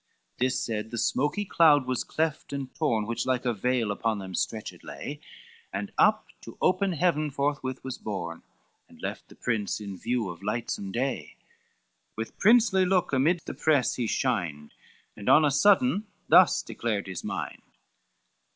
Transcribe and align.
This 0.39 0.59
said, 0.59 0.89
the 0.89 0.97
smoky 0.97 1.45
cloud 1.45 1.85
was 1.85 2.03
cleft 2.03 2.53
and 2.53 2.73
torn, 2.73 3.05
Which 3.05 3.27
like 3.27 3.45
a 3.45 3.53
veil 3.53 3.91
upon 3.91 4.17
them 4.17 4.33
stretched 4.33 4.83
lay, 4.83 5.19
And 5.71 5.91
up 5.95 6.25
to 6.41 6.57
open 6.59 6.93
heaven 6.93 7.29
forthwith 7.29 7.83
was 7.83 7.99
borne, 7.99 8.41
And 8.89 8.99
left 8.99 9.29
the 9.29 9.35
prince 9.35 9.79
in 9.79 9.95
view 9.95 10.31
of 10.31 10.41
lightsome 10.41 10.91
day, 10.91 11.35
With 12.17 12.39
princely 12.39 12.83
look 12.83 13.13
amid 13.13 13.41
the 13.45 13.53
press 13.53 13.97
he 13.97 14.07
shined, 14.07 14.73
And 15.15 15.29
on 15.29 15.45
a 15.45 15.51
sudden, 15.51 16.07
thus 16.27 16.63
declared 16.63 17.05
his 17.05 17.23
mind. 17.23 17.61